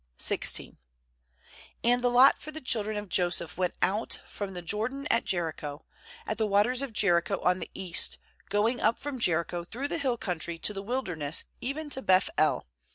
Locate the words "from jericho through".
8.97-9.89